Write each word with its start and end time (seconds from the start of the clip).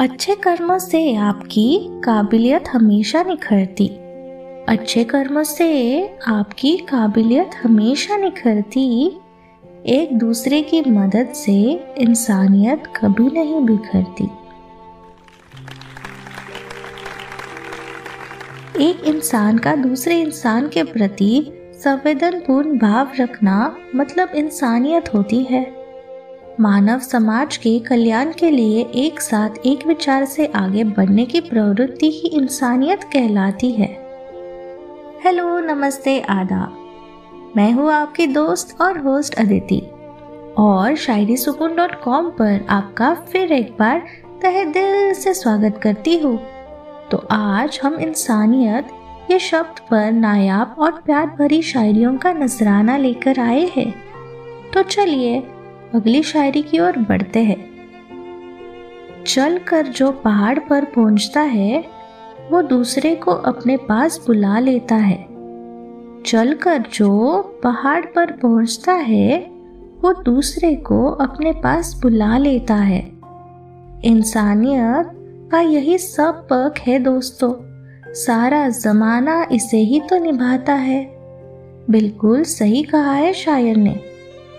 अच्छे 0.00 0.34
कर्मों 0.34 0.78
से 0.78 1.14
आपकी 1.14 2.00
काबिलियत 2.04 2.64
हमेशा 2.68 3.22
निखरती। 3.22 3.88
अच्छे 4.68 5.04
कर्मों 5.04 5.42
से 5.42 6.08
आपकी 6.26 6.76
काबिलियत 6.76 7.50
हमेशा 7.62 8.16
निखरती। 8.16 9.06
एक 9.86 10.18
दूसरे 10.18 10.62
की 10.62 10.80
मदद 10.80 11.32
से 11.34 11.84
इंसानियत 11.98 12.82
कभी 12.96 13.30
नहीं 13.30 13.60
बिखरती। 13.60 14.24
एक 18.84 19.04
इंसान 19.04 19.58
का 19.58 19.76
दूसरे 19.76 20.20
इंसान 20.20 20.68
के 20.68 20.82
प्रति 20.82 21.52
संवेदनपूर्ण 21.84 22.78
भाव 22.78 23.10
रखना 23.20 23.76
मतलब 23.94 24.28
इंसानियत 24.28 25.14
होती 25.14 25.44
है। 25.44 25.77
मानव 26.60 26.98
समाज 26.98 27.56
के 27.56 27.78
कल्याण 27.78 28.32
के 28.32 28.50
लिए 28.50 28.84
एक 28.94 29.20
साथ 29.20 29.50
एक 29.66 29.86
विचार 29.86 30.24
से 30.24 30.46
आगे 30.46 30.84
बढ़ने 30.84 31.26
की 31.26 31.40
प्रवृत्ति 31.40 32.10
ही 32.10 32.28
इंसानियत 32.28 33.04
कहलाती 33.04 33.70
है। 33.72 33.86
हेलो, 35.24 35.58
नमस्ते, 35.58 36.20
आदाब। 36.20 37.52
मैं 37.56 37.72
हूँ 37.72 37.92
आपकी 37.92 38.26
दोस्त 38.26 38.80
और 38.80 38.98
होस्ट 38.98 39.34
अदिति। 39.34 39.78
और 40.58 40.96
शायरी 40.96 41.36
सुकून 41.36 41.76
डॉट 41.76 42.02
कॉम 42.02 42.30
पर 42.30 42.66
आपका 42.68 43.14
फिर 43.14 43.52
एक 43.52 43.76
बार 43.78 44.02
तहे 44.42 44.64
दिल 44.64 45.14
से 45.14 45.34
स्वागत 45.34 45.80
करती 45.82 46.18
हूँ। 46.18 46.40
तो 47.10 47.26
आज 47.30 47.80
हम 47.82 47.94
इंसानियत, 47.94 48.88
ये 49.30 49.38
शब्द 49.38 49.78
पर 49.90 50.12
नायाब 50.12 50.76
और 50.78 50.90
प्यार 50.90 51.26
भरी 51.26 51.62
शायरियों 51.62 52.16
का 52.16 52.32
नजराना 52.32 52.96
लेकर 52.96 53.40
आए 53.40 53.70
हैं। 53.76 53.94
तो 54.74 54.82
चलिए 54.82 55.42
अगली 55.94 56.22
शायरी 56.22 56.62
की 56.62 56.78
ओर 56.78 56.98
बढ़ते 56.98 57.40
हैं। 57.40 57.68
चल 59.26 59.58
कर 59.58 59.86
जो 59.86 60.12
पहाड़ 60.12 60.58
पर 60.58 60.84
पहुँचता 60.84 61.40
है, 61.40 61.84
वो 62.50 62.62
दूसरे 62.62 63.14
को 63.14 63.30
अपने 63.30 63.76
पास 63.76 64.24
बुला 64.26 64.58
लेता 64.58 64.94
है। 64.94 65.26
चलकर 66.26 66.84
जो 66.94 67.42
पहाड़ 67.64 68.06
पर 68.06 68.32
पहुँचता 68.32 68.92
है, 68.92 69.50
वो 70.02 70.22
दूसरे 70.22 70.74
को 70.74 71.10
अपने 71.10 71.52
पास 71.52 72.00
बुला 72.02 72.38
लेता 72.38 72.74
है। 72.74 73.12
इंसानियत 74.04 75.10
का 75.52 75.60
यही 75.60 75.98
सब 75.98 76.46
पक 76.52 76.74
है 76.78 76.98
दोस्तों। 76.98 77.54
सारा 78.14 78.68
जमाना 78.68 79.46
इसे 79.52 79.76
ही 79.76 80.00
तो 80.00 80.18
निभाता 80.18 80.74
है। 80.74 81.10
बिल्कुल 81.90 82.42
सही 82.42 82.82
कहा 82.82 83.12
है 83.12 83.32
शायर 83.32 83.76
ने। 83.76 84.17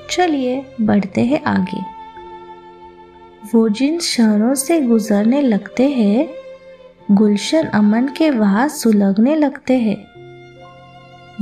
चलिए 0.09 0.65
बढ़ते 0.81 1.21
हैं 1.21 1.43
आगे। 1.43 1.81
वो 3.53 3.69
जिन 3.69 3.99
शहरों 3.99 4.55
से 4.55 4.81
गुजरने 4.81 5.41
लगते 5.41 5.89
हैं, 5.89 6.29
गुलशन 7.11 7.63
अमन 7.63 8.07
के 8.07 8.29
वहाँ 8.29 8.67
सुलगने 8.67 9.35
लगते 9.35 9.77
हैं। 9.77 9.97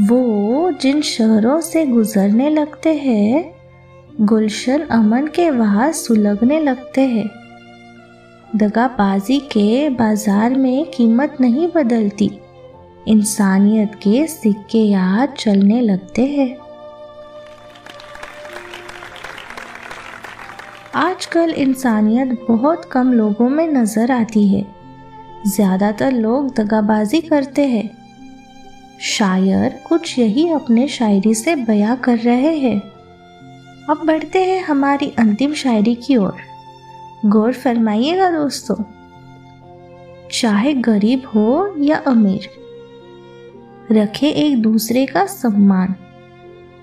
वो 0.07 0.71
जिन 0.71 1.01
शहरों 1.01 1.61
से 1.61 1.85
गुजरने 1.85 2.49
लगते 2.49 2.93
हैं, 2.95 3.55
गुलशन 4.21 4.81
अमन 4.81 5.27
के 5.27 5.49
वहाँ 5.49 5.91
सुलगने 5.91 6.59
लगते 6.59 7.01
हैं। 7.01 7.29
दगाबाजी 8.55 9.39
के 9.39 9.89
बाज़ार 9.89 10.55
में 10.55 10.85
कीमत 10.85 11.37
नहीं 11.41 11.67
बदलती। 11.75 12.31
इंसानियत 13.07 13.95
के 13.95 14.27
सिक्के 14.27 14.79
याद 14.79 15.29
चलने 15.29 15.81
लगते 15.81 16.25
हैं। 16.25 16.66
आजकल 20.97 21.49
इंसानियत 21.49 22.27
बहुत 22.47 22.85
कम 22.85 23.11
लोगों 23.13 23.47
में 23.49 23.67
नज़र 23.67 24.11
आती 24.11 24.47
है। 24.47 24.65
ज़्यादातर 25.47 26.11
लोग 26.11 26.49
दगाबाजी 26.55 27.19
करते 27.21 27.65
हैं। 27.65 27.89
शायर 28.99 29.77
कुछ 29.87 30.17
यही 30.19 30.47
अपने 30.49 30.87
शायरी 30.87 31.33
से 31.33 31.55
बयां 31.55 31.95
कर 31.95 32.17
रहे 32.17 32.55
हैं। 32.57 32.79
अब 33.89 34.01
बढ़ते 34.05 34.43
हैं 34.43 34.63
हमारी 34.63 35.11
अंतिम 35.19 35.53
शायरी 35.53 35.93
की 35.95 36.17
ओर। 36.17 36.39
गौर 37.25 37.53
फरमाइएगा 37.53 38.29
दोस्तों। 38.31 38.75
चाहे 40.31 40.73
गरीब 40.73 41.27
हो 41.35 41.75
या 41.81 41.97
अमीर, 42.07 42.49
रखे 43.91 44.29
एक 44.29 44.61
दूसरे 44.61 45.05
का 45.05 45.25
सम्मान। 45.25 45.95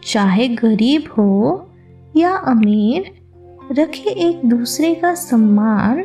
चाहे 0.06 0.48
गरीब 0.54 1.12
हो 1.18 1.68
या 2.16 2.36
अमीर 2.46 3.12
रखे 3.72 4.10
एक 4.10 4.44
दूसरे 4.44 4.94
का 4.94 5.14
सम्मान। 5.14 6.02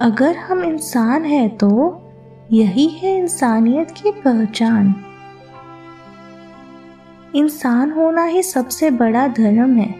अगर 0.00 0.36
हम 0.36 0.64
इंसान 0.64 1.24
हैं 1.24 1.56
तो 1.56 2.02
यही 2.52 2.86
है 2.86 3.18
इंसानियत 3.18 3.90
की 3.90 4.12
पहचान। 4.12 4.94
इंसान 7.34 7.92
होना 7.92 8.24
ही 8.24 8.42
सबसे 8.42 8.90
बड़ा 8.90 9.28
धर्म 9.28 9.76
है। 9.76 9.94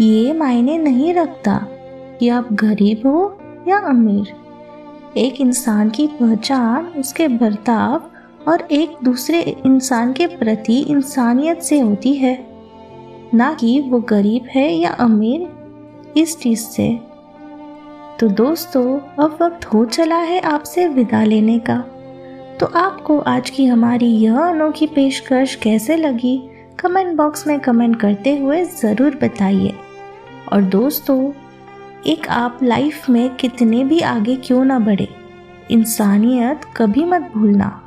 ये 0.00 0.32
मायने 0.32 0.78
नहीं 0.78 1.14
रखता 1.14 1.66
कि 2.20 2.28
आप 2.28 2.52
गरीब 2.52 3.06
हो 3.06 3.38
या 3.68 3.78
अमीर। 3.78 4.36
एक 5.16 5.40
इंसान 5.40 5.90
की 5.90 6.06
पहचान, 6.06 6.84
उसके 6.84 7.28
बर्ताव 7.28 8.10
और 8.48 8.60
एक 8.60 8.96
दूसरे 9.04 9.40
इंसान 9.40 10.12
के 10.12 10.26
प्रति 10.26 10.80
इंसानियत 10.80 11.62
से 11.62 11.80
होती 11.80 12.14
है। 12.14 12.51
ना 13.34 13.52
कि 13.54 13.80
वो 13.80 14.00
गरीब 14.00 14.46
है 14.50 14.68
या 14.72 14.90
अमीर, 14.90 15.48
इस 16.16 16.38
चीज़ 16.38 16.60
से। 16.60 16.88
तो 18.20 18.28
दोस्तों, 18.28 18.98
अब 19.24 19.38
वक्त 19.42 19.64
हो 19.64 19.84
चला 19.84 20.16
है 20.16 20.40
आपसे 20.40 20.86
विदा 20.88 21.22
लेने 21.24 21.58
का। 21.58 21.78
तो 22.60 22.66
आपको 22.66 23.18
आज 23.18 23.50
की 23.50 23.66
हमारी 23.66 24.06
यह 24.06 24.38
अनोखी 24.40 24.86
पेशकश 24.86 25.54
कैसे 25.54 25.96
लगी, 25.96 26.36
कमेंट 26.78 27.16
बॉक्स 27.16 27.46
में 27.46 27.58
कमेंट 27.60 28.00
करते 28.00 28.36
हुए 28.36 28.64
ज़रूर 28.64 29.18
बताइए। 29.22 29.74
और 30.52 30.62
दोस्तों, 30.62 31.32
एक 32.06 32.28
आप 32.28 32.58
लाइफ 32.62 33.08
में 33.10 33.34
कितने 33.36 33.84
भी 33.84 34.00
आगे 34.00 34.36
क्यों 34.36 34.64
ना 34.64 34.78
बढ़े, 34.78 35.08
इंसानियत 35.70 36.60
कभी 36.76 37.04
मत 37.04 37.30
भूलना। 37.34 37.78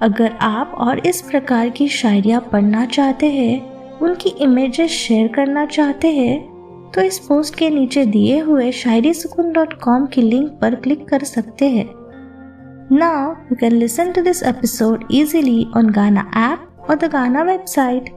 अगर 0.00 0.32
आप 0.40 0.72
और 0.74 0.98
इस 0.98 1.20
प्रकार 1.22 1.68
की 1.68 1.88
शायरियाँ 1.88 2.40
पढ़ना 2.52 2.84
चाहते 2.86 3.26
हैं 3.26 3.77
उनकी 4.02 4.28
इमेजेस 4.28 4.90
शेयर 4.90 5.28
करना 5.28 5.64
चाहते 5.66 6.08
हैं 6.08 6.90
तो 6.94 7.00
इस 7.00 7.18
पोस्ट 7.18 7.54
के 7.54 7.70
नीचे 7.70 8.04
दिए 8.06 8.38
हुए 8.40 8.72
शायरी 8.72 9.14
सुकून 9.14 9.52
डॉट 9.52 9.72
कॉम 9.80 10.06
की 10.06 10.22
लिंक 10.22 10.50
पर 10.60 10.74
क्लिक 10.74 11.08
कर 11.08 11.24
सकते 11.24 11.68
हैं। 11.68 11.88
Now 12.92 13.30
you 13.30 13.56
can 13.56 13.72
listen 13.72 14.12
to 14.12 14.22
this 14.22 14.42
episode 14.42 15.04
easily 15.10 15.66
on 15.76 15.90
Gaana 15.90 16.30
app 16.36 16.90
और 16.90 16.96
द 16.96 17.04
गाना 17.04 17.42
वेबसाइट 17.42 18.08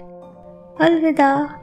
अलविदा। 0.82 1.61